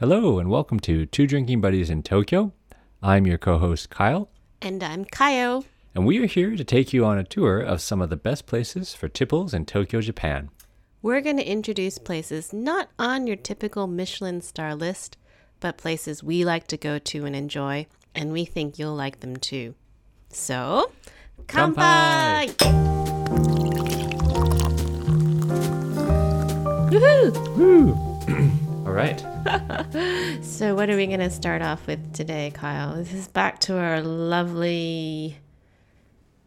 [0.00, 2.52] Hello, and welcome to Two Drinking Buddies in Tokyo.
[3.02, 4.28] I'm your co host, Kyle,
[4.62, 5.64] And I'm Kayo.
[5.94, 8.46] and we are here to take you on a tour of some of the best
[8.46, 10.50] places for tipples in Tokyo, Japan.
[11.02, 15.16] We're going to introduce places not on your typical Michelin star list,
[15.60, 19.36] but places we like to go to and enjoy, and we think you'll like them
[19.36, 19.74] too.
[20.30, 20.92] So,
[21.46, 22.54] Kanpai!
[26.90, 28.54] Woohoo!
[28.88, 29.22] All right.
[30.42, 32.96] So, what are we going to start off with today, Kyle?
[32.96, 35.36] This is back to our lovely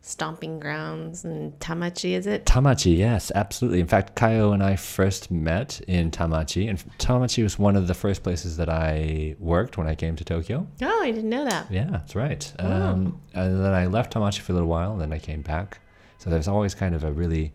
[0.02, 2.46] stomping grounds in Tamachi, is it?
[2.46, 3.80] Tamachi, yes, absolutely.
[3.80, 7.94] In fact, Kayo and I first met in Tamachi, and Tamachi was one of the
[7.94, 10.68] first places that I worked when I came to Tokyo.
[10.82, 11.72] Oh, I didn't know that.
[11.72, 12.52] Yeah, that's right.
[12.60, 15.80] Um, and then I left Tamachi for a little while, and then I came back.
[16.18, 17.54] So there's always kind of a really,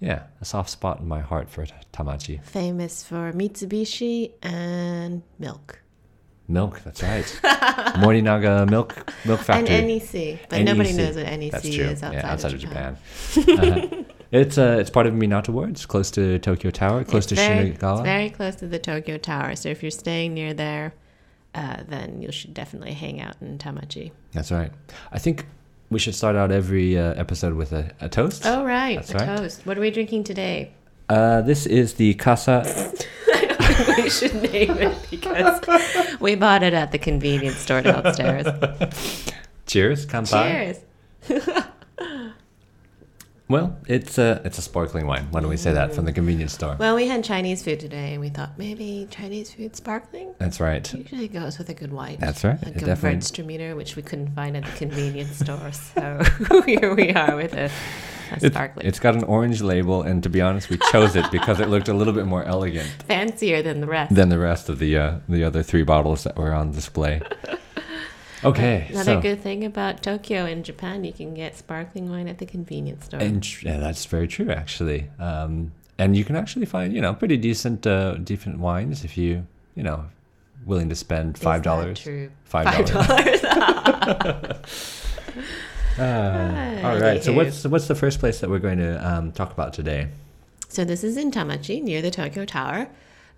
[0.00, 2.42] yeah, a soft spot in my heart for Tamachi.
[2.42, 5.80] Famous for Mitsubishi and milk.
[6.48, 7.24] Milk, that's right.
[7.96, 9.76] Morinaga Milk Milk Factory.
[9.76, 11.84] And NEC, but nobody knows what NEC That's true.
[11.84, 12.96] is outside, yeah, outside of of Japan.
[13.32, 13.94] Japan.
[13.94, 15.70] Uh, it's uh, it's part of Minato Ward.
[15.70, 17.98] It's close to Tokyo Tower, close It's to very, Shinagawa.
[17.98, 20.94] It's very close to the Tokyo Tower, so if you're staying near there,
[21.54, 24.10] uh, then you should definitely hang out in Tamachi.
[24.32, 24.72] That's right.
[25.12, 25.46] I think
[25.90, 28.42] we should start out every uh, episode with a, a toast.
[28.46, 29.38] Oh right, That's the right.
[29.38, 29.66] toast.
[29.66, 30.72] What are we drinking today?
[31.08, 32.62] Uh, this is the Casa.
[33.34, 35.60] I don't think we should name it because
[36.20, 38.46] we bought it at the convenience store downstairs.
[39.66, 40.78] Cheers, kanpai.
[41.28, 41.64] Cheers.
[43.50, 45.26] Well, it's a it's a sparkling wine.
[45.32, 46.76] Why don't we say that from the convenience store?
[46.78, 50.32] Well, we had Chinese food today, and we thought maybe Chinese food sparkling.
[50.38, 50.94] That's right.
[50.94, 52.20] Usually goes with a good white.
[52.20, 52.62] That's right.
[52.64, 55.72] Like It a Gewürztraminer, which we couldn't find at the convenience store.
[55.72, 56.22] So
[56.64, 58.86] here we are with a, a It's, sparkling.
[58.86, 61.88] it's got an orange label, and to be honest, we chose it because it looked
[61.88, 64.14] a little bit more elegant Fancier than the rest.
[64.14, 67.20] than the rest of the uh, the other three bottles that were on display.
[68.42, 72.38] Okay, Another so good thing about Tokyo and Japan, you can get sparkling wine at
[72.38, 73.20] the convenience store.
[73.20, 75.08] and yeah, that's very true actually.
[75.18, 79.46] Um, and you can actually find you know pretty decent uh, decent wines if you
[79.74, 80.06] you know
[80.64, 82.00] willing to spend five dollars.
[82.00, 82.30] True.
[82.44, 83.44] Five dollars.
[83.44, 84.54] Uh,
[86.84, 87.22] all right.
[87.22, 90.08] So what's what's the first place that we're going to um, talk about today?
[90.70, 92.88] so this is in Tamachi, near the Tokyo Tower,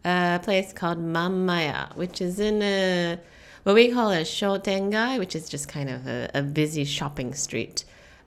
[0.04, 3.18] a place called Mamaya, which is in a
[3.62, 7.84] what we call a shotengai, which is just kind of a, a busy shopping street.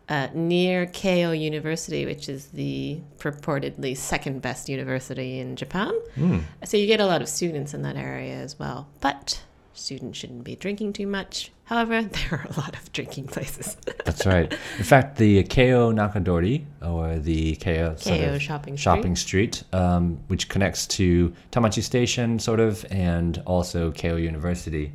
[0.07, 5.91] Uh, near Keio University, which is the purportedly second best university in Japan.
[6.13, 6.40] Hmm.
[6.63, 8.88] So you get a lot of students in that area as well.
[9.01, 9.41] But
[9.74, 11.51] students shouldn't be drinking too much.
[11.66, 13.78] However, there are a lot of drinking places.
[14.03, 14.51] That's right.
[14.78, 20.88] In fact, the Keio Nakadori, or the Keio, Keio shopping shopping street, um, which connects
[20.88, 24.91] to Tamachi Station, sort of, and also Keio University,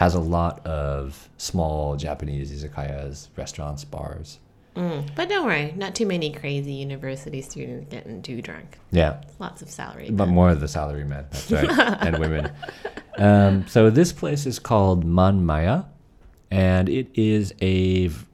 [0.00, 4.38] has a lot of small Japanese izakayas, restaurants, bars.
[4.74, 5.10] Mm.
[5.14, 8.78] But don't worry, not too many crazy university students getting too drunk.
[8.92, 10.08] Yeah, Lots of salary.
[10.10, 11.68] but more of the salary men, that's right,
[12.06, 12.50] and women.
[13.18, 15.84] Um, so this place is called Manmaya,
[16.50, 18.26] and it is a v-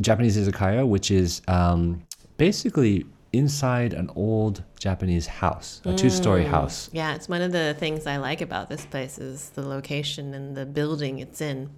[0.00, 2.02] Japanese izakaya, which is um,
[2.38, 6.88] basically inside an old Japanese house, a two-story house.
[6.92, 10.56] Yeah, it's one of the things I like about this place is the location and
[10.56, 11.70] the building it's in.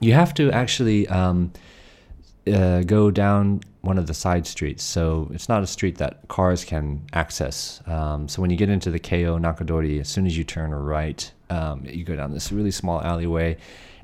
[0.00, 1.52] You have to actually um,
[2.46, 6.64] uh, go down one of the side streets, so it's not a street that cars
[6.64, 7.80] can access.
[7.86, 11.30] Um, so when you get into the Keio Nakadori, as soon as you turn right,
[11.50, 13.56] um, you go down this really small alleyway,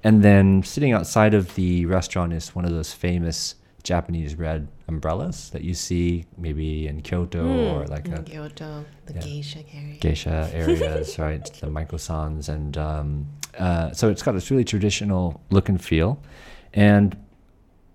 [0.05, 5.51] and then sitting outside of the restaurant is one of those famous Japanese red umbrellas
[5.51, 9.21] that you see maybe in Kyoto or like in a Kyoto, the yeah.
[9.21, 9.97] geisha area.
[9.99, 11.45] geisha areas, right?
[11.45, 13.27] The Maiko-sans, and um,
[13.59, 16.23] uh, so it's got this really traditional look and feel.
[16.73, 17.17] And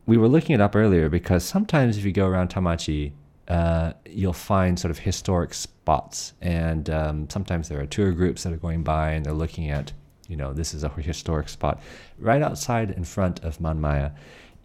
[0.05, 3.13] we were looking it up earlier because sometimes if you go around Tamachi,
[3.47, 8.51] uh, you'll find sort of historic spots, and um, sometimes there are tour groups that
[8.51, 9.93] are going by and they're looking at,
[10.27, 11.81] you know, this is a historic spot.
[12.19, 14.13] Right outside in front of Manmaya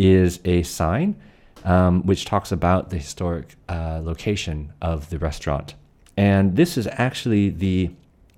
[0.02, 1.16] is a sign
[1.64, 5.75] um, which talks about the historic uh, location of the restaurant.
[6.16, 7.90] And this is actually the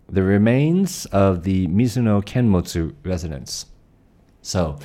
[0.08, 3.66] the remains of the Mizuno Kenmotsu residence.
[4.42, 4.78] So,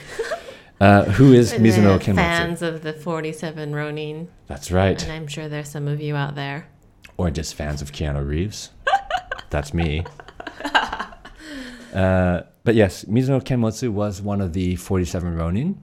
[0.79, 2.15] uh, who is Mizuno Kenmotsu?
[2.15, 5.01] fans of the 47 Ronin, That's right.
[5.03, 6.69] and I'm sure there's some of you out there.
[7.17, 8.69] Or just fans of Keanu Reeves.
[9.49, 10.05] That's me.
[11.93, 15.81] Uh, but yes, Mizuno Kenmotsu was one of the 47 Ronin.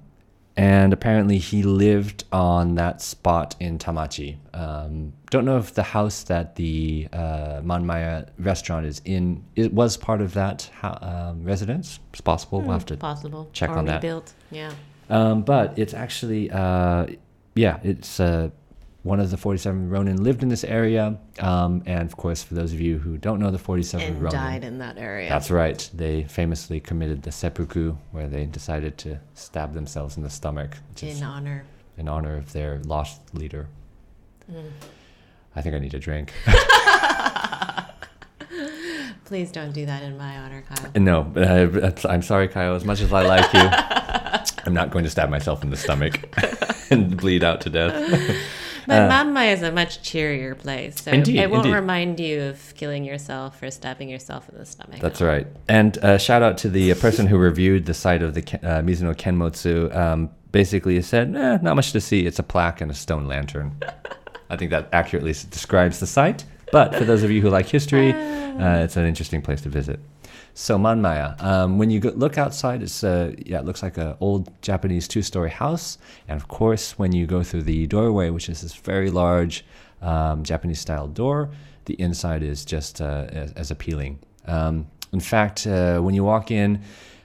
[0.57, 4.37] And apparently he lived on that spot in Tamachi.
[4.55, 9.97] Um, don't know if the house that the uh, Manmaya restaurant is in it was
[9.97, 11.99] part of that um, residence.
[12.13, 12.61] It's possible.
[12.63, 13.51] We'll have to Possible.
[13.53, 13.97] check or on that.
[13.97, 14.33] rebuilt.
[14.51, 14.73] Yeah.
[15.11, 17.07] um, but it's actually, uh,
[17.55, 18.51] yeah, it's uh,
[19.07, 21.17] one of the 47 Ronin lived in this area.
[21.39, 24.33] Um, and of course, for those of you who don't know the 47 And Ronin,
[24.33, 25.29] died in that area.
[25.29, 25.89] that's right.
[25.95, 31.23] They famously committed the seppuku, where they decided to stab themselves in the stomach, in
[31.23, 31.65] honor.
[31.97, 33.69] in honor of their lost leader.
[34.51, 34.71] Mm.
[35.55, 36.33] I think I need a drink.
[39.25, 40.91] Please don't do that in my honor, Kyle.
[40.97, 42.75] no, uh, I'm sorry, Kyle.
[42.75, 43.61] As much as I like you,
[44.67, 46.29] I'm not going to stab myself in the stomach
[46.91, 48.37] and bleed out to death.
[48.87, 51.77] But Manmai is a much cheerier place, so Uh, Indeed, it won't indeed.
[51.77, 55.01] remind you of killing yourself or stabbing yourself in the stomach.
[55.01, 55.47] That's right.
[55.69, 58.83] And uh, shout out to the uh, person who reviewed the site of the uh,
[58.83, 59.95] Mizuno Kenmotsu.
[59.95, 62.27] Um, basically, he said, eh, not much to see.
[62.27, 63.77] It's a plaque and a stone lantern.
[64.51, 66.45] I think that accurately describes the site.
[66.73, 70.01] But for those of you who like history, uh, it's an interesting place to visit.
[70.59, 74.51] So Manmaya, um, when you look outside, it's uh, yeah, it looks like an old
[74.63, 75.99] Japanese two-story house.
[76.29, 79.67] And of course, when you go through the doorway, which is this very large
[80.01, 81.51] um, Japanese-style door,
[81.85, 84.19] the inside is just uh, as, as appealing.
[84.47, 86.81] Um, in fact, uh, when you walk in,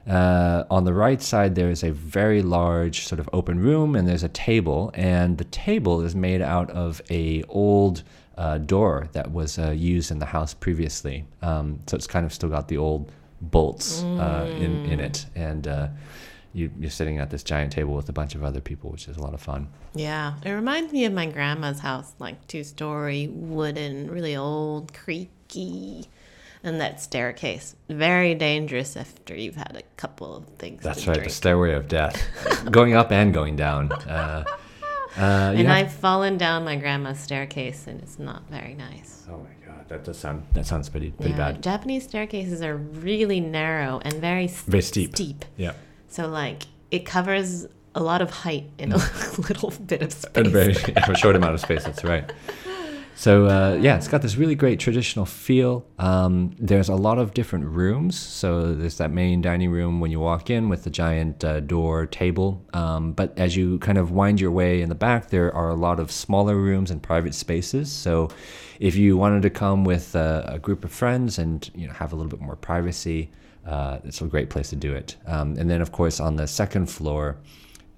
[0.09, 4.09] uh, on the right side, there is a very large sort of open room, and
[4.09, 8.03] there's a table, and the table is made out of a old
[8.37, 11.23] uh, door that was uh, used in the house previously.
[11.41, 13.09] Um, so it's kind of still got the old
[13.41, 15.87] bolts uh, in in it, and uh,
[16.53, 19.17] you, you're sitting at this giant table with a bunch of other people, which is
[19.17, 19.67] a lot of fun.
[19.95, 26.05] Yeah, it reminds me of my grandma's house, like two story, wooden, really old, creaky,
[26.63, 27.75] and that staircase.
[27.89, 30.83] Very dangerous after you've had a couple of things.
[30.83, 31.29] That's right, drink.
[31.29, 32.21] the stairway of death,
[32.71, 33.91] going up and going down.
[33.91, 34.43] Uh,
[35.17, 35.21] uh,
[35.55, 39.25] And have- I've fallen down my grandma's staircase, and it's not very nice.
[39.29, 39.60] oh my
[39.91, 41.63] that does sound that sounds pretty pretty Yeah, bad.
[41.63, 45.15] Japanese staircases are really narrow and very Very steep.
[45.15, 45.45] Steep.
[45.57, 45.73] Yeah.
[46.07, 48.97] So like it covers a lot of height in a
[49.37, 50.31] little bit of space.
[50.35, 51.83] And very a short amount of space.
[51.83, 52.31] That's right.
[53.15, 55.85] So uh, yeah, it's got this really great traditional feel.
[55.99, 58.17] Um, there's a lot of different rooms.
[58.17, 62.07] So there's that main dining room when you walk in with the giant uh, door
[62.07, 62.65] table.
[62.73, 65.75] Um, but as you kind of wind your way in the back, there are a
[65.75, 67.91] lot of smaller rooms and private spaces.
[67.91, 68.29] So
[68.79, 72.13] if you wanted to come with a, a group of friends and you know have
[72.13, 73.29] a little bit more privacy,
[73.67, 75.15] uh, it's a great place to do it.
[75.27, 77.37] Um, and then of course on the second floor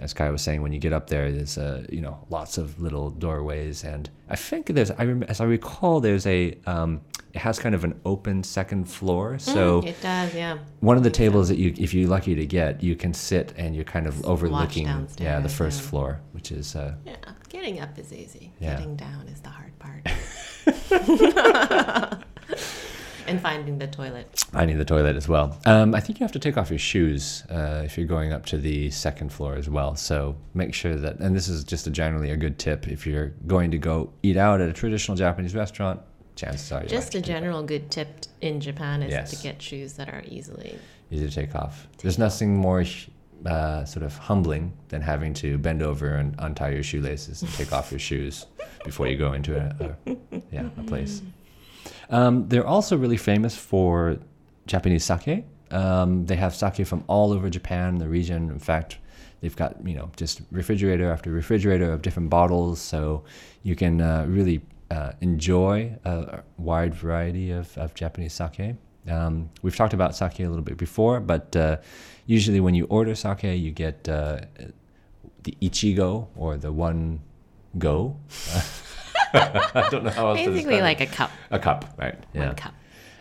[0.03, 2.79] as Kai was saying, when you get up there, there's uh, you know lots of
[2.81, 7.01] little doorways, and I think there's, I rem- as I recall, there's a, um,
[7.33, 9.39] it has kind of an open second floor.
[9.39, 10.57] So Mm, it does, yeah.
[10.81, 13.75] one of the tables that you, if you're lucky to get, you can sit and
[13.75, 14.87] you're kind of overlooking,
[15.19, 15.89] yeah, the first yeah.
[15.89, 17.15] floor, which is uh, Yeah,
[17.49, 18.53] getting up is easy.
[18.59, 18.75] Yeah.
[18.77, 20.05] Getting down is the hard part.
[23.27, 24.45] and finding the toilet.
[24.51, 25.57] finding the toilet as well.
[25.65, 28.45] Um, I think you have to take off your shoes uh, if you're going up
[28.47, 29.95] to the second floor as well.
[29.95, 33.29] So make sure that, and this is just a generally a good tip if you're
[33.47, 36.01] going to go eat out at a traditional Japanese restaurant.
[36.35, 39.29] Chances are you Just a take general good tip in Japan is Yes.
[39.37, 40.77] to get shoes that are easily.
[41.11, 41.87] easy to take off.
[41.99, 42.83] There's nothing more
[43.45, 47.71] uh, sort of humbling than having to bend over and untie your shoelaces and take
[47.71, 48.47] off your shoes
[48.83, 50.17] before you go into a, a
[50.51, 51.21] yeah a place.
[52.09, 54.17] Um, they're also really famous for
[54.67, 55.45] Japanese sake.
[55.71, 58.49] Um, they have sake from all over Japan, the region.
[58.49, 58.97] In fact,
[59.41, 63.23] they've got you know just refrigerator after refrigerator of different bottles, so
[63.63, 68.75] you can uh, really uh, enjoy a wide variety of, of Japanese sake.
[69.09, 71.77] Um, we've talked about sake a little bit before, but uh,
[72.25, 74.41] usually when you order sake, you get uh,
[75.43, 77.19] the ichigo or the one
[77.77, 78.15] go.
[79.33, 80.81] I don't know how else to Basically, it.
[80.81, 81.31] like a cup.
[81.51, 82.15] a cup, right?
[82.33, 82.47] Yeah.
[82.47, 82.73] One cup.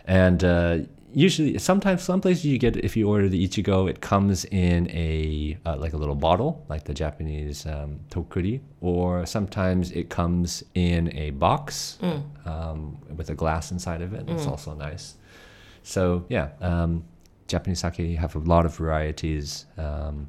[0.05, 0.77] And uh,
[1.13, 5.57] usually, sometimes some places you get if you order the ichigo, it comes in a
[5.65, 11.15] uh, like a little bottle, like the Japanese um, tokkuri, or sometimes it comes in
[11.15, 11.97] a box
[12.45, 14.27] um, with a glass inside of it.
[14.27, 15.15] That's also nice.
[15.83, 17.03] So yeah, um,
[17.47, 20.27] Japanese sake you have a lot of varieties um,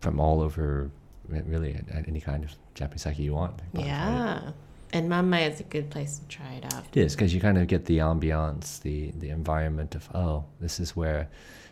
[0.00, 0.90] from all over.
[1.28, 3.60] Really, any kind of Japanese sake you want.
[3.72, 4.52] Yeah.
[4.92, 6.84] And Mamma is a good place to try it out.
[6.94, 10.80] It is because you kind of get the ambiance, the the environment of oh, this
[10.80, 11.28] is where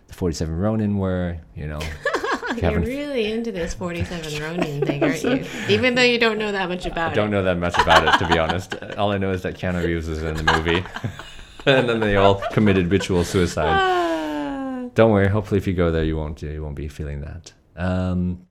[0.08, 1.38] the Forty Seven Ronin were.
[1.54, 1.80] You know,
[2.56, 5.44] you You're really into this 47 Ronin thing, aren't you?
[5.68, 7.12] Even though you don't know that much about it.
[7.12, 8.74] I don't know that much about it to be honest.
[8.98, 10.84] All I know is that Keanu Reeves is in the movie,
[11.64, 14.90] and then they all committed ritual suicide.
[14.94, 15.28] Don't worry.
[15.28, 17.52] Hopefully, if you go there, you won't you won't be feeling that.
[17.76, 18.45] Um,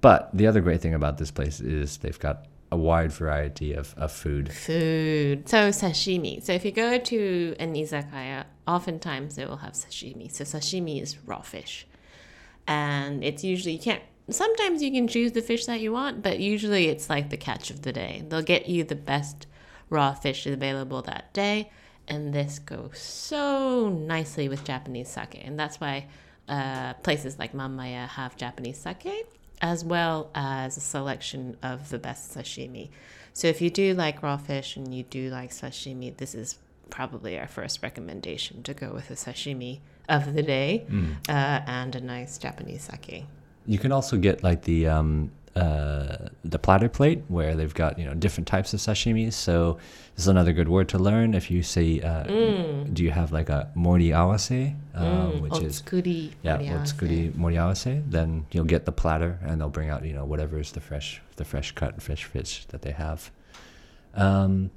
[0.00, 3.94] But the other great thing about this place is they've got a wide variety of,
[3.96, 4.52] of food.
[4.52, 5.48] Food.
[5.48, 6.42] So sashimi.
[6.42, 10.30] So if you go to an izakaya, oftentimes they will have sashimi.
[10.30, 11.86] So sashimi is raw fish.
[12.66, 16.38] And it's usually you can't sometimes you can choose the fish that you want, but
[16.38, 18.22] usually it's like the catch of the day.
[18.28, 19.46] They'll get you the best
[19.88, 21.70] raw fish available that day,
[22.06, 25.40] and this goes so nicely with Japanese sake.
[25.42, 26.08] And that's why
[26.48, 29.26] uh, places like Mamaya have Japanese sake
[29.60, 32.90] as well as a selection of the best sashimi.
[33.32, 36.58] So if you do like raw fish and you do like sashimi, this is
[36.90, 40.86] probably our first recommendation to go with a sashimi of the day
[41.28, 43.24] uh, and a nice Japanese sake.
[43.66, 48.04] You can also get like the um, uh, the platter plate where they've got you
[48.04, 49.32] know different types of sashimi.
[49.32, 49.78] So
[50.14, 51.34] this is another good word to learn.
[51.34, 52.24] If you say, uh,
[52.92, 56.82] do you have like a mori awase, um, which is Otsukuri yeah, moriawase.
[56.82, 60.72] otsukuri moriawase, then you'll get the platter and they'll bring out, you know, whatever is
[60.72, 63.30] the fresh the fresh cut fresh fish that they have.
[64.14, 64.70] Um,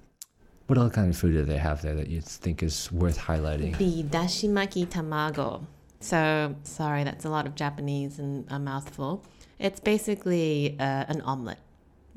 [0.68, 3.78] what other kind of food do they have there that you think is worth highlighting?
[3.78, 5.66] The dashimaki tamago.
[6.00, 9.24] So, sorry, that's a lot of Japanese and a mouthful.
[9.62, 11.60] It's basically uh, an omelet.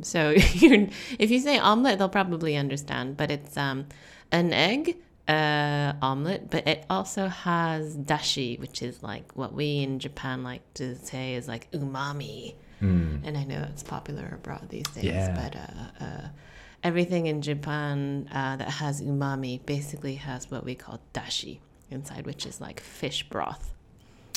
[0.03, 3.87] So, if you say omelet, they'll probably understand, but it's um,
[4.33, 4.97] an egg
[5.29, 10.63] uh, omelet, but it also has dashi, which is like what we in Japan like
[10.75, 12.55] to say is like umami.
[12.81, 15.35] And I know it's popular abroad these days, Yeah.
[15.41, 16.29] but uh, uh,
[16.83, 21.61] everything in Japan uh, that has umami basically has what we call dashi
[21.91, 23.73] inside, which is like fish broth.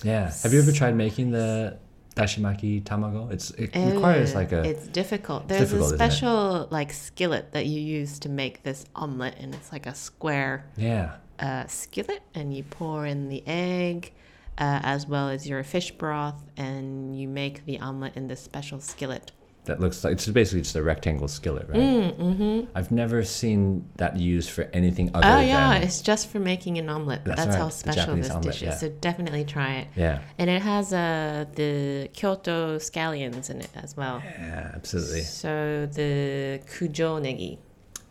[0.01, 0.31] Yeah.
[0.43, 1.77] Have you ever tried making the
[2.17, 3.31] dashimaki tamago?
[3.31, 5.47] It's it requires Uh, like a It's difficult.
[5.47, 9.71] There's difficult, a special like skillet that you use to make this omelet, and it's
[9.71, 11.17] like a square yeah.
[11.39, 14.13] uh, skillet, and you pour in the egg.
[14.59, 18.79] Uh, as well as your fish broth, and you make the omelet in this special
[18.79, 19.31] skillet.
[19.67, 21.77] That looks like it's basically just a rectangle skillet, right?
[21.77, 22.71] mm-hmm.
[22.73, 26.39] I've never seen that used for anything other than Oh yeah, than it's just for
[26.39, 27.25] making an omelet.
[27.25, 28.73] That's That's, right, how special this omelet, dish yeah.
[28.73, 28.79] is.
[28.79, 29.87] So definitely try it.
[29.95, 30.21] yeah.
[30.37, 34.21] And it has uh, the Kyoto scallions in it as well.
[34.23, 35.21] Yeah, absolutely.
[35.21, 37.57] So the kujo negi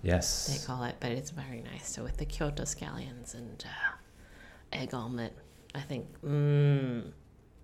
[0.03, 1.89] Yes, they call it, but it's very nice.
[1.89, 3.97] So with the Kyoto scallions and uh,
[4.73, 5.33] egg omelet,
[5.75, 6.07] I think.
[6.23, 7.13] Mmm.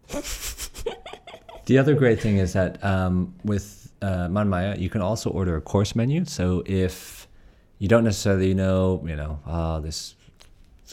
[1.66, 5.60] The other great thing is that um, with uh, Manmaya, you can also order a
[5.60, 6.24] course menu.
[6.24, 7.28] So if
[7.78, 10.14] you don't necessarily know, you know, uh, this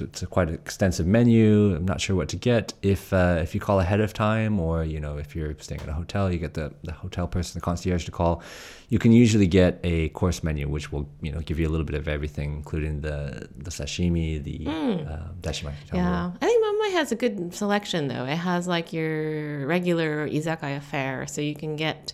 [0.02, 1.76] it's, a quite extensive menu.
[1.76, 2.74] I'm not sure what to get.
[2.82, 5.90] If uh, if you call ahead of time, or you know, if you're staying at
[5.90, 8.42] a hotel, you get the, the hotel person, the concierge, to call.
[8.90, 11.86] You can usually get a course menu, which will you know give you a little
[11.86, 15.94] bit of everything, including the the sashimi, the uh, dashimaki.
[15.94, 18.26] Yeah, I think Mamai has a good selection though.
[18.26, 22.14] It has like your regular izakaya fare, so you can get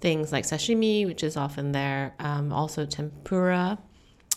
[0.00, 2.14] things like sashimi, which is often there.
[2.18, 3.78] Um, also tempura,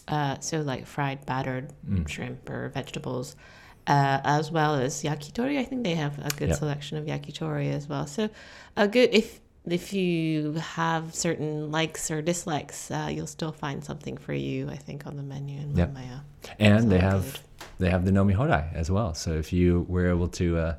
[0.07, 1.73] uh, so like fried battered
[2.07, 3.35] shrimp or vegetables,
[3.87, 5.57] uh, as well as yakitori.
[5.59, 6.57] I think they have a good Yep.
[6.57, 8.07] selection of yakitori as well.
[8.07, 8.29] So
[8.77, 14.17] a good if if you have certain likes or dislikes, uh, you'll still find something
[14.17, 14.67] for you.
[14.69, 15.95] I think on the menu in Yep.
[16.57, 17.39] And they have good.
[17.81, 19.13] They have the nomi hodai as well.
[19.23, 20.73] So if you were able to, uh,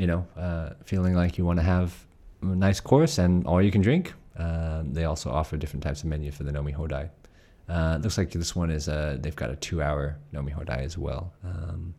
[0.00, 1.88] you know, uh, feeling like you want to have
[2.42, 4.04] a nice course and all you can drink,
[4.44, 7.04] uh, they also offer different types of menu for the nomi hodai.
[7.68, 10.96] Uh, it looks like this one is uh, they've got a two-hour nomi hodai as
[11.06, 11.32] well.
[11.50, 11.94] Um,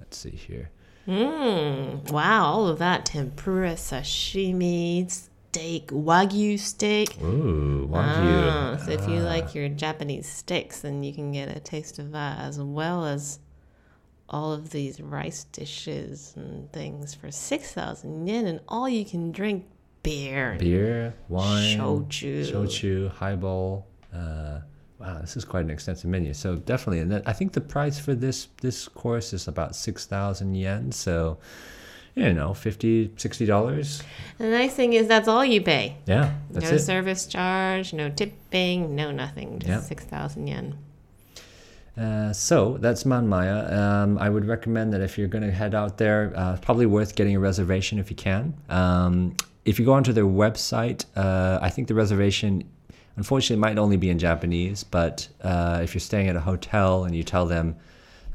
[0.00, 0.70] let's see here.
[1.08, 2.10] Mmm.
[2.12, 7.08] Wow, all of that tempura, sashimi, steak, wagyu steak.
[7.22, 8.50] Ooh, wagyu.
[8.50, 9.34] Ah, so if you Ah.
[9.34, 13.40] like your Japanese steaks, then you can get a taste of that as well as
[14.32, 19.66] all of these rice dishes and things for 6,000 yen and all you can drink
[20.02, 22.44] beer, beer, wine, shochu.
[22.50, 23.86] shochu, highball.
[24.12, 24.60] Uh,
[24.98, 26.32] wow, this is quite an extensive menu.
[26.34, 30.06] So definitely, and that, I think the price for this this course is about six
[30.06, 30.92] thousand yen.
[30.92, 31.38] So
[32.14, 33.08] you know, 50
[33.46, 34.02] dollars.
[34.38, 35.96] The nice thing is that's all you pay.
[36.06, 36.78] Yeah, that's no it.
[36.80, 39.58] service charge, no tipping, no nothing.
[39.60, 39.80] Just Yeah.
[39.80, 40.78] 6,000 yen.
[41.96, 43.70] Uh, so that's Manmaya.
[43.72, 47.14] Um, I would recommend that if you're going to head out there, uh, probably worth
[47.14, 48.54] getting a reservation if you can.
[48.68, 52.64] Um, if you go onto their website, uh, I think the reservation,
[53.16, 54.84] unfortunately, might only be in Japanese.
[54.84, 57.76] But uh, if you're staying at a hotel and you tell them,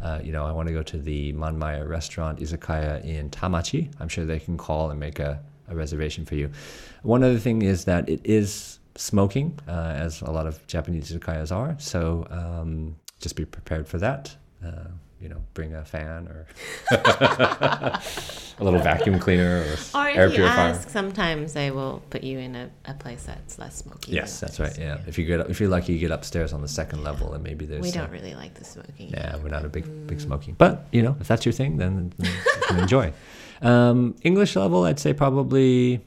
[0.02, 4.08] uh, you know, I want to go to the Manmaya restaurant izakaya in Tamachi, I'm
[4.08, 6.52] sure they can call and make a, a reservation for you.
[7.02, 11.76] One other thing is that it is smoking, as a lot of Japanese izakayas are.
[11.80, 14.36] So um, just be prepared for that.
[14.66, 14.88] Uh,
[15.20, 16.46] you know, bring a fan or
[16.92, 18.00] a
[18.60, 20.70] little vacuum cleaner or, Or air if you purifier.
[20.70, 24.12] ask, sometimes they will put you in a, a place that's less smoky.
[24.12, 24.70] Yes, than that's right.
[24.70, 24.80] others.
[24.80, 27.44] Yeah, if you get if you're lucky, you get upstairs on the second level, and
[27.44, 29.10] maybe there's We uh, don't really like the smoking.
[29.10, 30.08] Yeah, we're not a big Mm.
[30.08, 33.14] big smoking, but you know, if that's your thing, then, then you can enjoy.
[33.62, 36.00] Um, English level, I'd say probably,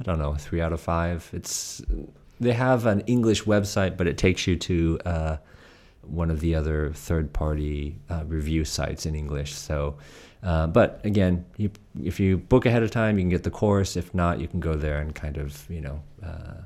[0.00, 1.28] I don't know, three out of five.
[1.32, 1.80] It's
[2.40, 5.36] they have an English website, but it takes you to uh,
[6.08, 9.54] one of the other third party uh, review sites in English.
[9.54, 9.96] So,
[10.42, 11.70] uh, but again, you,
[12.02, 13.96] if you book ahead of time, you can get the course.
[13.96, 16.02] If not, you can go there and kind of you know.
[16.22, 16.62] Uh,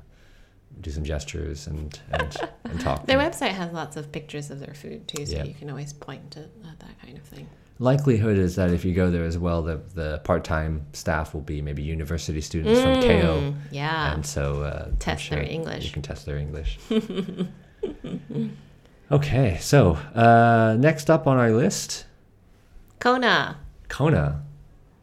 [0.81, 3.05] do some gestures and and, and talk.
[3.09, 6.35] Their website has lots of pictures of their food too, so you can always point
[6.35, 7.47] at, at that kind of thing.
[7.79, 11.41] likelihood is that if you go there as well, the the part time staff will
[11.41, 14.13] be maybe university students from Keio, Mm, yeah.
[14.13, 15.85] and so uh, Test their English.
[15.85, 16.79] You can test their English.
[19.11, 22.05] okay, so uh, next up on our list,
[22.99, 23.57] Cona.
[23.89, 24.43] Cona.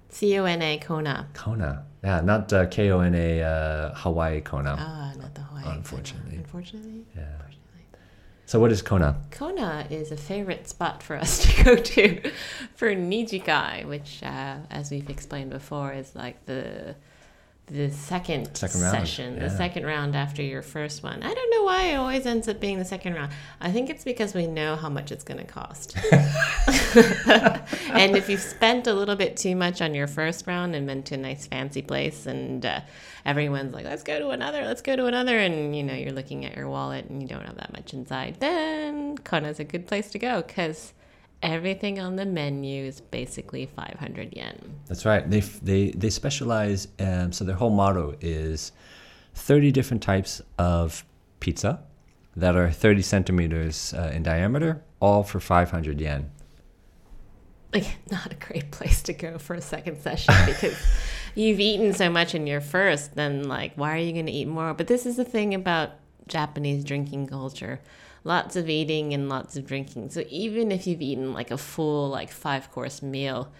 [0.08, 1.28] C O N A Cona.
[1.34, 1.84] Cona.
[2.02, 4.76] Yeah, not uh, K O N A uh, Hawaii Kona.
[4.78, 5.62] Ah, not the Hawaii.
[5.64, 5.76] Kona.
[5.76, 6.36] Unfortunately.
[6.36, 7.04] Unfortunately.
[7.16, 7.26] yeah.
[8.46, 9.16] So what is Cona?
[9.30, 12.32] Cona is a favorite spot for us to go to
[12.74, 16.96] for Nijikai, which, uh, as we've explained before, is like the
[17.70, 19.40] the second, Second round, session, yeah.
[19.40, 21.22] the second round after your first one.
[21.22, 23.32] I don't know why it always ends up being the second round.
[23.60, 25.96] I think it's because we know how much it's going to cost.
[27.92, 31.02] and if you've spent a little bit too much on your first round and been
[31.04, 32.80] to a nice fancy place and uh,
[33.24, 36.44] everyone's like let's go to another let's go to another and you know you're looking
[36.44, 40.10] at your wallet and you don't have that much inside then Cona's a good place
[40.10, 40.92] to go because
[41.42, 45.28] everything on the menu is basically 500 yen That's right.
[45.28, 46.88] They they they specialize.
[46.98, 48.72] Um, so their whole motto is
[49.34, 51.04] thirty different types of
[51.40, 51.80] pizza
[52.36, 56.30] that are thirty centimeters uh, in diameter, all for five hundred yen.
[57.72, 60.76] like not a great place to go for a second session because
[61.34, 64.48] you've eaten so much in your first then like why are you going to eat
[64.48, 65.90] more but this is the thing about
[66.26, 67.80] japanese drinking culture
[68.24, 72.08] lots of eating and lots of drinking so even if you've eaten like a full
[72.08, 73.50] like five course meal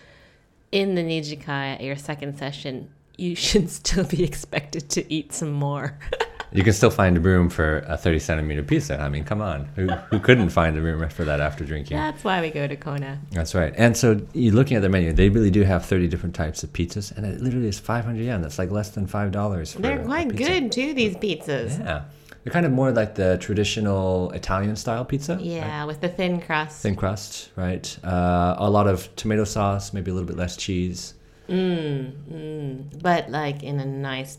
[0.72, 5.50] in the nijikai at your second session you should still be expected to eat some
[5.52, 5.98] more
[6.52, 9.00] You can still find a room for a thirty centimeter pizza.
[9.00, 11.96] I mean, come on, who who couldn't find a room for that after drinking?
[11.96, 13.72] that's why we go to Cona That's right.
[13.76, 15.12] And so you're looking at their menu.
[15.12, 18.42] They really do have 30 different types of pizzas, and it literally is 500 yen.
[18.42, 19.74] That's like less than five dollars.
[19.74, 22.02] they're quite good too these pizzas Yeah,
[22.42, 25.36] they're kind of more like the traditional Italian style pizza.
[25.36, 25.44] right?
[25.44, 27.98] yeah with the thin crust Thin crust, right?
[28.04, 31.14] Uh, a lot of tomato sauce, maybe a little bit less cheese.
[31.48, 33.02] Mm, mm.
[33.02, 34.38] But like in a nice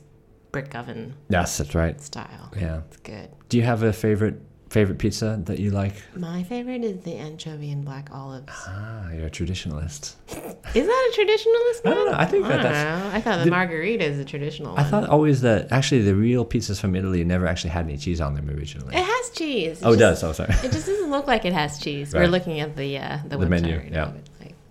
[0.52, 2.00] brick oven Yes, that's right.
[2.02, 2.52] style.
[2.58, 2.82] Yeah.
[2.88, 3.30] It's good.
[3.50, 5.94] Do you have a favorite favorite pizza that you like?
[6.16, 8.52] My favorite is the anchovy and black olives.
[8.68, 10.14] Ah, you're a traditionalist.
[10.74, 11.96] Is that a traditionalist I one?
[11.98, 12.18] don't know.
[12.18, 13.18] I think that don't that's- know.
[13.18, 14.90] I thought the, the- margarita is a traditional I one.
[14.92, 18.36] thought always that actually the real pizzas from Italy never actually had any cheese on
[18.36, 18.96] them originally.
[18.96, 19.82] it has cheese.
[19.84, 20.24] oh, it just- does.
[20.24, 20.54] Oh, sorry.
[20.66, 22.14] It just doesn't look like it has cheese.
[22.14, 24.14] We're looking at the uh, the, The menu, right yeah.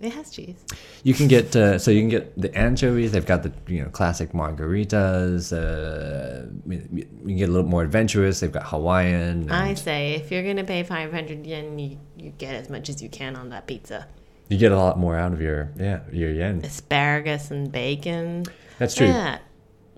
[0.01, 0.65] Now, but, like, it has cheese.
[1.03, 3.13] You can get uh, so you can get the anchovies.
[3.13, 5.53] They've got the you know classic margaritas.
[5.53, 8.41] Uh, you can get a little more adventurous.
[8.41, 9.51] They've got Hawaiian.
[9.51, 13.09] I say if you're gonna pay 500 yen, you, you get as much as you
[13.09, 14.07] can on that pizza.
[14.49, 16.63] You get a lot more out of your yeah your yen.
[16.65, 18.45] Asparagus and bacon.
[18.79, 19.07] That's true.
[19.07, 19.39] Yeah.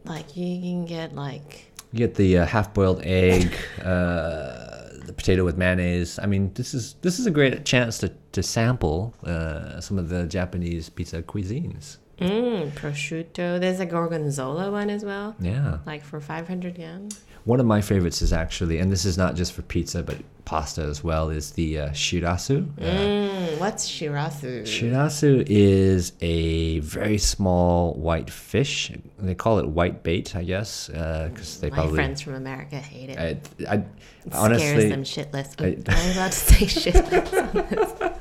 [0.04, 4.71] Like you can get like You get the uh, half-boiled egg, uh,
[5.12, 6.18] the potato with mayonnaise.
[6.18, 10.08] I mean, this is this is a great chance to to sample uh, some of
[10.08, 11.98] the Japanese pizza cuisines.
[12.18, 13.60] mm, prosciutto.
[13.60, 15.34] There's a gorgonzola one as well.
[15.40, 15.78] Yeah.
[15.86, 17.08] Like for 500 yen.
[17.44, 20.82] One of my favorites is actually, and this is not just for pizza but pasta
[20.82, 22.68] as well, is the uh, shirasu.
[22.80, 24.62] Uh, Mm, what's shirasu?
[24.62, 28.92] Shirasu is a very small white fish.
[29.18, 31.96] They call it white bait, I guess, because they My probably.
[31.96, 33.18] My friends from America hate it.
[33.18, 33.36] I,
[33.68, 33.86] I, it
[34.32, 35.60] honestly, scares them shitless.
[35.60, 38.12] I- Oop, I'm allowed to say shitless.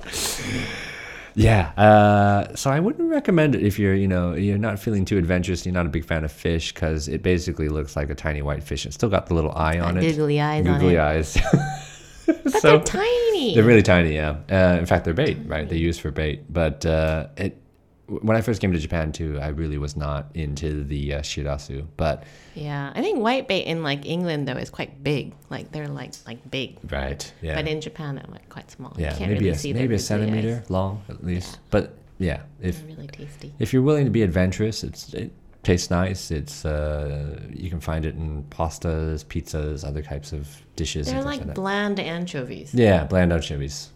[1.36, 1.72] yeah.
[1.78, 5.66] Uh, so I wouldn't recommend it if you're, you know, you're not feeling too adventurous.
[5.66, 8.64] You're not a big fan of fish because it basically looks like a tiny white
[8.64, 8.86] fish.
[8.86, 11.00] It's still got the little eye on it, Googly eyes on googly it.
[11.00, 11.38] eyes.
[12.28, 13.56] But so they're tiny.
[13.56, 14.14] they're really tiny.
[14.16, 14.38] Yeah.
[14.50, 15.68] Uh, in fact, they're bait, right?
[15.68, 16.44] They use for bait.
[16.52, 17.61] But uh, it.
[18.08, 21.88] When I first came to Japan too, I really was not into the uh, shirasu,
[21.96, 25.34] but yeah, I think white bait in like England though is quite big.
[25.50, 26.78] Like they're like like big.
[26.92, 28.94] right, yeah, But in Japan they're like quite small.
[28.98, 30.06] You yeah, can't maybe really a maybe a googly eyes.
[30.08, 31.60] centimeter long at least.
[31.70, 33.54] But yeah, if They're really tasty.
[33.60, 35.32] if you're willing to be adventurous, it's it
[35.64, 36.32] tastes nice.
[36.32, 41.08] It's uh, you can find it in pastas, pizzas, other types of dishes.
[41.08, 42.74] They're things like bland anchovies.
[42.74, 43.92] yeah, bland anchovies.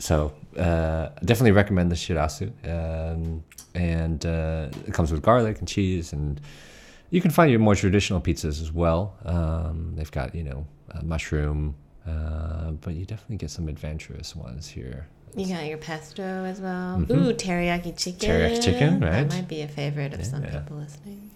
[0.00, 2.50] So uh, definitely recommend the shirasu.
[2.64, 6.40] Um, and uh, it comes with garlic and cheese, and
[7.10, 9.14] you can find your more traditional pizzas as well.
[9.24, 14.66] Um, they've got you know uh, mushroom, uh, but you definitely get some adventurous ones
[14.68, 15.06] here.
[15.36, 17.00] You got your pesto as well.
[17.02, 18.28] Ooh, teriyaki chicken.
[18.28, 18.54] Mm-hmm.
[18.54, 19.28] Teriyaki chicken, right?
[19.28, 20.58] That might be a favorite of some Yeah.
[20.58, 21.30] people listening.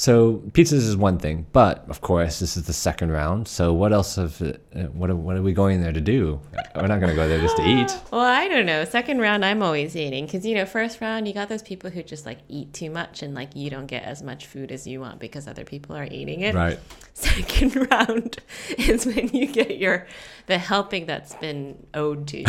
[0.00, 3.46] So pizzas is one thing, but of course this is the second round.
[3.46, 4.54] So what else have uh,
[4.94, 6.40] what are, what are we going there to do?
[6.74, 7.94] We're not going to go there just to eat.
[8.10, 8.86] Well, I don't know.
[8.86, 12.02] Second round, I'm always eating because you know, first round, you got those people who
[12.02, 15.00] just like eat too much and like you don't get as much food as you
[15.00, 16.54] want because other people are eating it.
[16.54, 16.78] Right.
[17.12, 18.38] Second round
[18.78, 20.06] is when you get your
[20.46, 22.46] the helping that's been owed to you.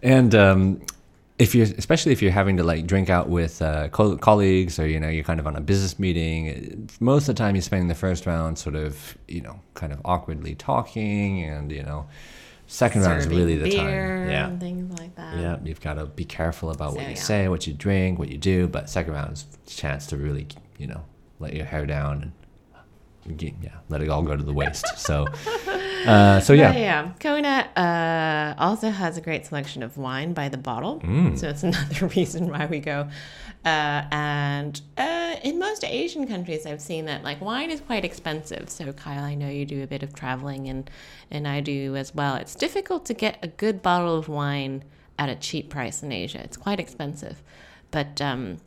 [0.00, 0.82] And um,
[1.42, 4.86] if you're, especially if you're having to like drink out with uh, co- colleagues, or
[4.86, 7.88] you know, you're kind of on a business meeting, most of the time you're spending
[7.88, 12.06] the first round sort of, you know, kind of awkwardly talking, and you know,
[12.68, 14.30] second round is really the beer time.
[14.30, 14.46] Yeah.
[14.46, 15.36] and things like that.
[15.36, 17.14] Yeah, you've got to be careful about what you yeah.
[17.14, 18.68] say, what you drink, what you do.
[18.68, 20.46] But second round is a chance to really,
[20.78, 21.04] you know,
[21.40, 22.32] let your hair down
[23.24, 25.26] and get, yeah, let it all go to the waste So,
[26.06, 27.12] uh, so yeah, yeah.
[27.20, 31.00] Cona uh, also has a great selection of wine by the bottle.
[31.00, 31.38] Mm.
[31.38, 33.08] So it's another reason why we go.
[33.64, 38.68] Uh, and uh, in most Asian countries, I've seen that like wine is quite expensive.
[38.68, 40.90] So Kyle, I know you do a bit of traveling, and
[41.30, 42.36] and I do as well.
[42.36, 44.84] It's difficult to get a good bottle of wine
[45.18, 46.40] at a cheap price in Asia.
[46.42, 47.42] It's quite expensive,
[47.92, 48.58] but um,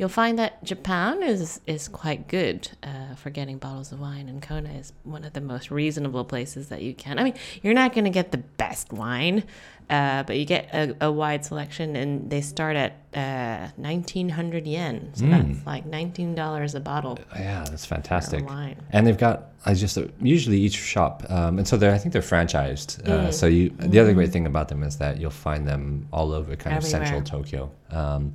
[0.00, 4.40] you'll find that Japan is is quite good uh, for getting bottles of wine, and
[4.40, 7.18] Cona is one of the most reasonable places that you can.
[7.18, 9.44] I mean, you're not going to get the best wine,
[9.90, 15.10] uh, but you get a, a wide selection, and they start at uh, 1900 yen,
[15.12, 17.18] so that's like $19 a bottle.
[17.36, 18.48] yeah, that's fantastic.
[18.48, 18.80] wine.
[18.92, 22.22] And they've got I just usually each shop, um, and so they're I think they're
[22.22, 23.02] franchised.
[23.02, 23.08] Mm.
[23.10, 26.32] Uh, so you the other great thing about them is that you'll find them all
[26.32, 27.70] over kind of central Tokyo.
[27.90, 28.34] Um,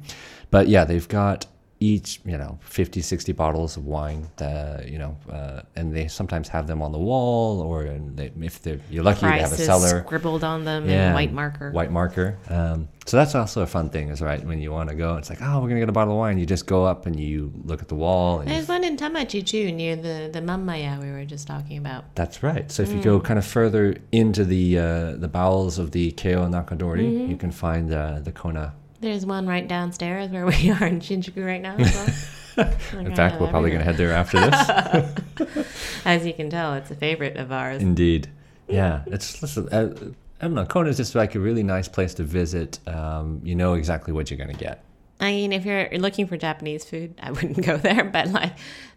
[0.52, 1.48] but yeah, they've got
[1.82, 6.48] each you know 50 60 bottles of wine that you know uh, and they sometimes
[6.48, 7.84] have them on the wall or
[8.16, 11.34] they, if they're you're lucky they have a cellar scribbled on them Yeah, in white
[11.34, 11.72] marker.
[11.72, 14.96] white marker um, so that's also a fun thing is right when you want to
[14.96, 17.06] go it's like oh we're gonna get a bottle of wine you just go up
[17.08, 20.30] and you look at the wall and you There's one in Tamachi too, near the
[20.32, 22.16] the Mamaya we were just talking about.
[22.16, 22.72] That's right.
[22.72, 23.04] So if you Mm.
[23.04, 27.32] go kind of further into the uh, the bowels of the Keio Nakadori, Mm-hmm.
[27.32, 28.74] you can find uh, the Cona.
[29.02, 32.16] There's one right downstairs where we are in Shinjuku right now as well.
[32.94, 35.66] In fact, we're probably going to head there after this.
[36.06, 37.82] As you can tell, it's a favorite of ours.
[37.82, 38.30] Indeed.
[38.68, 39.04] Yeah.
[39.08, 39.94] It's listen, uh,
[40.40, 40.66] I don't know.
[40.66, 42.80] Cona is just like a really nice place to visit.
[42.88, 44.84] Um, you know exactly what you're going to get.
[45.20, 48.04] I mean, if you're looking for Japanese food, I wouldn't go there.
[48.06, 48.54] But like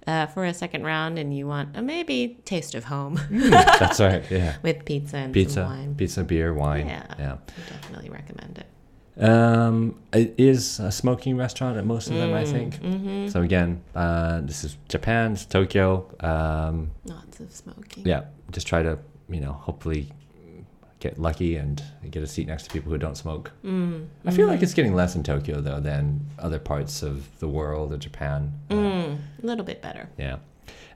[0.06, 4.24] uh, for a second round, and you want a maybe taste of home That's right.
[4.30, 4.56] Yeah.
[4.62, 6.86] with pizza and some Pizza, wine, pizza, beer, wine.
[6.86, 7.14] Yeah.
[7.18, 7.32] Yeah.
[7.34, 8.66] I definitely recommend it.
[9.18, 12.76] Um, it is a smoking restaurant at most of them, I think.
[12.76, 16.06] hmm So again, uh, this is Japan, it's Tokyo.
[16.20, 18.06] Um, Lots of smoking.
[18.06, 20.12] yeah, just try to, you know, hopefully
[21.00, 23.52] get lucky and get a seat next to people who don't smoke.
[23.64, 24.06] Mm.
[24.26, 27.92] I feel like it's getting less in Tokyo though than other parts of the world
[27.92, 28.52] or Japan.
[28.70, 30.08] Uh, Mm, a little bit better.
[30.18, 30.38] yeah.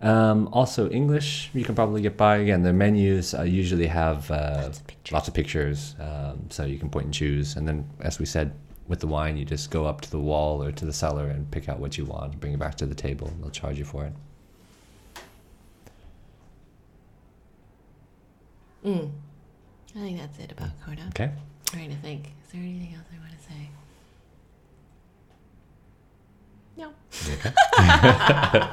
[0.03, 2.39] Um, also, English you can probably get by.
[2.39, 5.13] Again, the menus uh, usually have uh, Lots of pictures.
[5.13, 7.55] lots of pictures, um, so you can point and choose.
[7.57, 8.53] And then, as we said,
[8.89, 11.49] with the wine, you just go up to the wall or to the cellar and
[11.53, 13.29] pick out what you want, bring it back to the table.
[13.29, 14.13] and They'll charge you for it.
[18.85, 19.11] Mm.
[19.95, 21.07] I think that's it about Cona.
[21.11, 21.31] Okay.
[21.67, 22.27] trying to think.
[22.45, 23.71] Is there anything else I want to say?
[26.77, 26.93] No.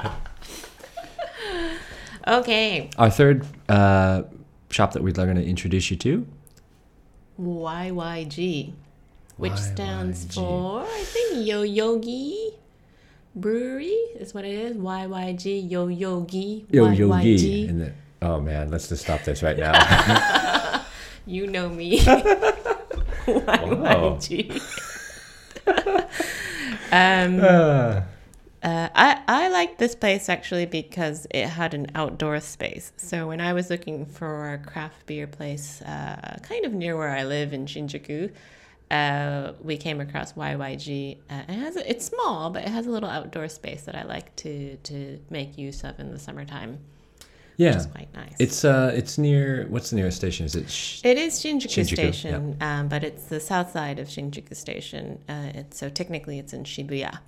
[0.00, 0.16] Okay.
[2.30, 2.88] Okay.
[2.96, 4.22] Our third uh,
[4.70, 6.26] shop that we're going to introduce you to.
[7.40, 8.72] YYG,
[9.36, 12.50] which stands for I think Yo Yogi
[13.34, 14.76] Brewery is what it is.
[14.76, 16.66] YYG Yo Yogi.
[16.70, 16.98] Yo YYG.
[16.98, 17.66] Yogi.
[17.66, 20.84] And oh man, let's just stop this right now.
[21.26, 21.98] You know me.
[23.26, 24.60] YYG.
[26.92, 28.00] um, Uh,
[28.62, 32.92] Uh, I, I like this place actually because it had an outdoor space.
[32.96, 37.08] So when I was looking for a craft beer place, uh, kind of near where
[37.08, 38.30] I live in Shinjuku,
[38.90, 41.18] uh, we came across YYG.
[41.30, 44.02] Uh, it has a, it's small, but it has a little outdoor space that I
[44.02, 46.72] like to to make use of in the summertime,
[47.20, 47.76] which yeah.
[47.76, 48.34] is quite nice.
[48.40, 49.66] It's uh, it's near.
[49.68, 50.44] What's the nearest station?
[50.44, 50.68] Is it?
[50.68, 55.20] Sh- It is Shinjuku, Shinjuku, Station, um, but it's the south side of Shinjuku Station.
[55.28, 57.20] Uh, it's, so technically, it's in Shibuya.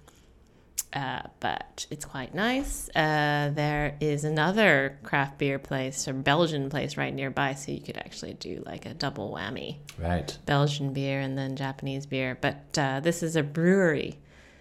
[0.92, 2.88] Uh, but it's quite nice.
[2.94, 7.96] Uh, there is another craft beer place or Belgian place right nearby, so you could
[7.96, 10.36] actually do like a double whammy Right.
[10.46, 12.36] Belgian beer and then Japanese beer.
[12.40, 14.18] But uh, this is a brewery.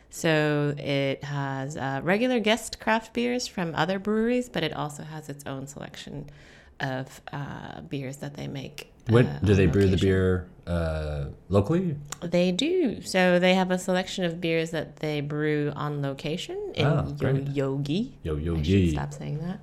[0.09, 5.29] So it has uh, regular guest craft beers from other breweries, but it also has
[5.29, 6.29] its own selection
[6.81, 8.91] of uh, beers that they make.
[9.07, 11.95] What do they brew the beer uh, locally?
[12.21, 13.01] They do.
[13.01, 17.35] So they have a selection of beers that they brew on location in Ah, Yo-
[17.53, 18.17] Yogi.
[18.23, 18.91] Yo yo I should ye.
[18.91, 19.59] stop saying that.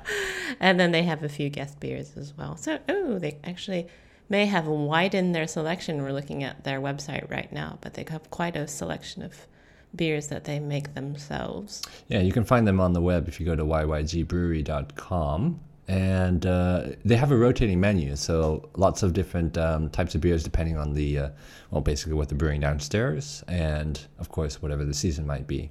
[0.60, 2.56] and then they have a few guest beers as well.
[2.56, 3.86] So, oh, they actually
[4.28, 6.02] may have widened their selection.
[6.02, 9.46] We're looking at their website right now, but they have quite a selection of
[9.94, 11.80] beers that they make themselves.
[12.08, 15.60] Yeah, you can find them on the web if you go to yygbrewery.com.
[15.88, 20.42] And uh, they have a rotating menu, so lots of different um, types of beers
[20.42, 21.28] depending on the, uh,
[21.70, 25.70] well, basically what they're brewing downstairs, and of course, whatever the season might be.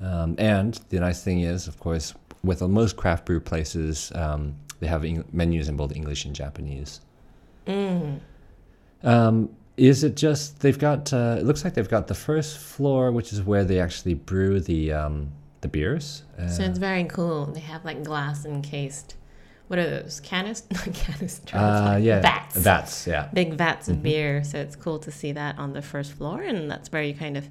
[0.00, 4.86] Um, and the nice thing is, of course, with most craft brew places, um, they
[4.86, 7.00] have Eng- menus in both English and Japanese.
[7.66, 8.20] Mm.
[9.02, 11.12] Um, is it just they've got?
[11.12, 14.60] Uh, it looks like they've got the first floor, which is where they actually brew
[14.60, 15.30] the um,
[15.62, 16.24] the beers.
[16.38, 17.46] Uh, So it's very cool.
[17.46, 19.16] They have like glass encased.
[19.72, 20.20] What are those?
[20.20, 20.64] Canis?
[20.70, 21.54] Not canisters.
[21.54, 22.56] uh, like yeah, Vats.
[22.56, 23.30] Vats, yeah.
[23.32, 24.44] big vats of beer.
[24.44, 27.38] So it's cool to see that on the first floor, and that's where you kind
[27.38, 27.48] of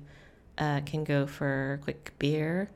[0.60, 2.70] uh, can go for quick beer.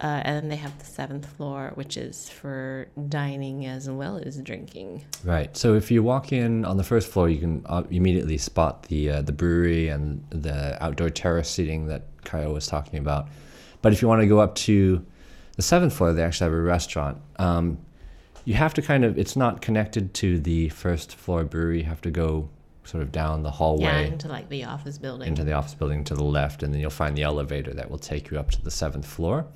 [0.00, 4.38] Uh, and then they have the seventh floor, which is for dining as well as
[4.38, 5.04] drinking.
[5.22, 5.56] Right.
[5.56, 9.10] So if you walk in on the first floor, you can uh, immediately spot the
[9.10, 13.28] uh, the brewery and the outdoor terrace seating that Kyle was talking about.
[13.82, 15.06] But if you want to go up to
[15.54, 17.18] the seventh floor, they actually have a restaurant.
[17.36, 17.78] Um,
[18.44, 21.78] you have to kind of it's not connected to the first floor brewery.
[21.78, 22.48] You have to go
[22.84, 23.84] sort of down the hallway.
[23.84, 25.28] Yeah, into like the office building.
[25.28, 27.98] into the office building to the left, and then you'll find the elevator that will
[27.98, 29.46] take you up to the seventh floor.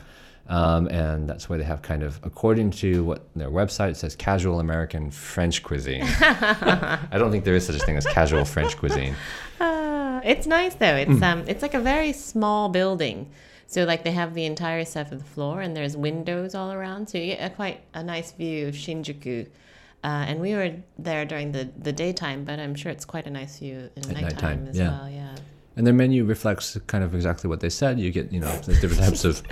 [0.47, 4.61] Um, and that's where they have kind of, according to what their website says, casual
[4.61, 6.03] American French cuisine.
[6.20, 9.14] I don't think there is such a thing as casual French cuisine.
[9.61, 10.97] Uh, it's nice though.
[10.97, 13.31] It's um, it's like a very small building.
[13.66, 17.35] So like they have the entire seventh floor, and there's windows all around, so you
[17.35, 19.46] get a quite a nice view of Shinjuku.
[20.05, 23.31] Uh, and we were there during the, the daytime, but I'm sure it's quite a
[23.31, 24.88] nice view in At nighttime, nighttime, as yeah.
[24.90, 25.09] well.
[25.09, 25.35] Yeah.
[25.77, 27.98] And their menu reflects kind of exactly what they said.
[27.98, 29.42] You get, you know, different types of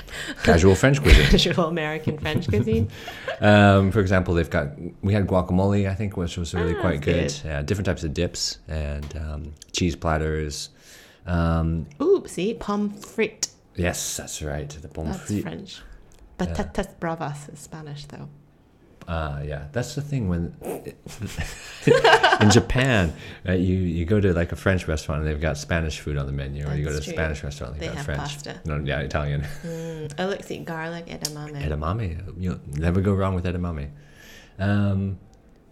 [0.45, 1.25] casual French cuisine.
[1.27, 2.89] Casual American French cuisine.
[3.41, 4.69] Um, for example, they've got,
[5.03, 7.25] we had guacamole, I think, which was really Ah, quite good.
[7.25, 10.69] that's Yeah, different types of dips and um, cheese platters.
[11.27, 12.55] Um, Ooh, see.
[13.77, 14.69] Yes, that's right.
[14.69, 15.43] The pommes That's frites.
[15.43, 15.83] French.
[16.39, 18.29] Patatas bravas is Spanish though.
[19.09, 20.55] Uh, yeah, that's the thing when
[22.41, 23.13] in Japan,
[23.45, 26.27] right, you you go to like a French restaurant and they've got Spanish food on
[26.27, 27.11] the menu, or you go to That's a.
[27.11, 28.21] Spanish restaurant and They they've got have French.
[28.21, 28.61] pasta.
[28.65, 29.43] No, yeah, Italian.
[29.65, 30.13] Mm.
[30.19, 31.61] Oh, look, see, garlic edamame.
[31.67, 33.91] edamame, you'll never go wrong with edamame.
[34.59, 35.19] Um,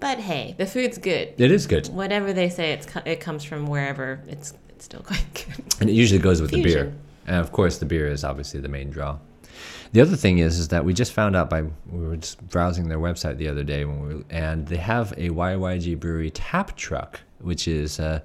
[0.00, 1.34] But hey, the food's good.
[1.38, 4.20] it is good, Whatever they say, it's it comes from wherever.
[4.26, 5.64] It's it's still quite good.
[5.80, 6.92] and it usually goes with the beer.
[7.26, 9.18] And of course, the beer is obviously the main draw.
[9.92, 12.88] The other thing is, is that we just found out by we were just browsing
[12.88, 17.20] their website the other day when we and they have a YYG Brewery tap truck,
[17.40, 18.20] which is uh,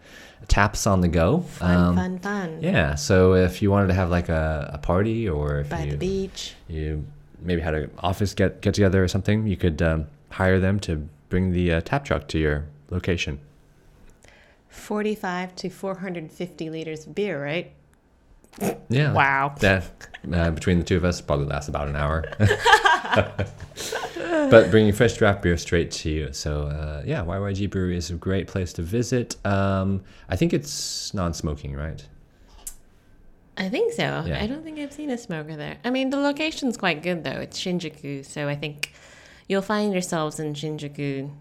[0.47, 1.39] taps on the go.
[1.41, 2.59] Fun, Um, fun, fun.
[2.61, 5.91] Yeah, so if you wanted to have like a, a party or if By you,
[5.91, 6.53] the beach.
[6.67, 7.03] you
[7.41, 11.07] maybe had an office get, get together or something, you could um, hire them to
[11.29, 13.39] bring the uh, tap truck to your location.
[14.69, 17.71] 45 to 450 liters of beer, right?
[18.89, 19.13] Yeah.
[19.13, 19.55] Wow.
[19.59, 22.25] That uh, between the two of us probably lasts about an hour.
[24.49, 26.33] but bringing fresh draft beer straight to you.
[26.33, 29.35] So uh, yeah, YYG Brewery is a great place to visit.
[29.45, 32.05] Um, I think it's non-smoking, right?
[33.57, 34.23] I think so.
[34.25, 34.41] Yeah.
[34.41, 35.77] I don't think I've seen a smoker there.
[35.85, 37.39] I mean, the location's quite good though.
[37.39, 38.93] It's Shinjuku, so I think
[39.47, 41.31] you'll find yourselves in Shinjuku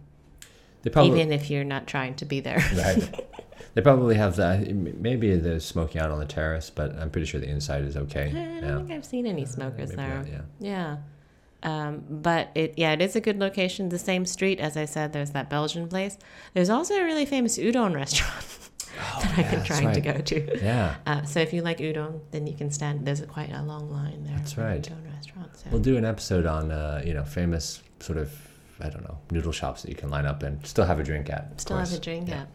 [0.91, 2.63] probably even if you're not trying to be there.
[2.77, 3.27] right.
[3.75, 4.73] They probably have that.
[4.75, 8.29] Maybe they're smoking out on the terrace, but I'm pretty sure the inside is okay.
[8.29, 8.77] I don't Yeah.
[8.79, 10.17] think I've seen any smokers Maybe there.
[10.19, 10.41] not, yeah.
[10.61, 10.97] Yeah.
[11.63, 13.89] Um, but it yeah, it is a good location.
[13.89, 16.19] The same street, as I said, there's that Belgian place.
[16.53, 18.45] There's also a really famous udon restaurant
[19.23, 20.59] that I've been trying to go to.
[20.63, 20.97] Yeah.
[21.07, 23.07] Uh, so if you like udon, then you can stand.
[23.07, 24.37] There's a, quite a long line there.
[24.37, 24.83] That's right.
[24.83, 25.57] Udon restaurant.
[25.57, 25.67] So.
[25.71, 28.31] We'll do an episode on uh, you know famous sort of
[28.81, 31.31] I don't know noodle shops that you can line up and still have a drink
[31.31, 31.61] at.
[31.61, 32.43] Still have a drink Yeah.
[32.43, 32.49] at.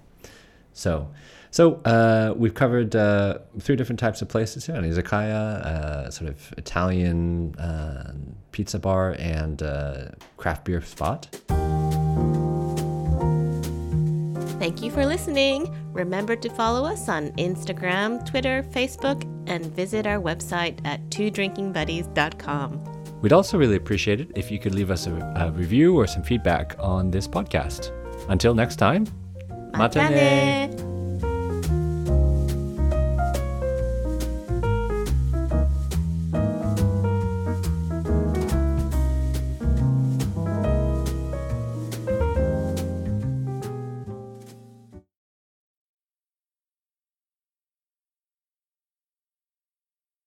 [0.74, 1.10] So,
[1.52, 6.30] so uh, we've covered uh, three different types of places here: an izakaya, uh, sort
[6.30, 8.14] of Italian uh,
[8.52, 11.28] pizza bar, and uh, craft beer spot.
[14.60, 15.74] Thank you for listening.
[15.94, 23.22] Remember to follow us on Instagram, Twitter, Facebook, and visit our website at twodrinkingbuddies.com.
[23.22, 26.24] We'd also really appreciate it if you could leave us a, a review or some
[26.24, 27.92] feedback on this podcast.
[28.30, 29.08] Until next time,
[29.72, 30.89] またね。